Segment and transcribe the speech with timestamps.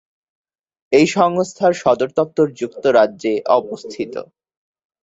[0.91, 4.13] এই সংস্থার সদর দপ্তর যুক্তরাজ্যে অবস্থিত।